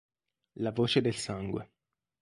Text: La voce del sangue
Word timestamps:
La 0.55 0.71
voce 0.71 0.99
del 1.01 1.13
sangue 1.13 1.69